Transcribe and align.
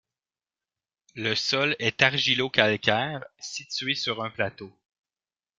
Le 1.13 1.35
sol 1.35 1.75
est 1.77 2.01
argilo-calcaire 2.01 3.23
situé 3.37 3.93
sur 3.93 4.23
un 4.23 4.31
plateau. 4.31 4.73